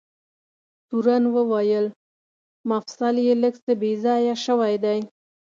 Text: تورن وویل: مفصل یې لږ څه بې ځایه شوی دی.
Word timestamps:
تورن 0.87 1.23
وویل: 1.35 1.85
مفصل 2.69 3.15
یې 3.25 3.33
لږ 3.43 3.53
څه 3.65 3.73
بې 3.81 3.91
ځایه 4.03 4.35
شوی 4.45 4.75
دی. 4.83 4.99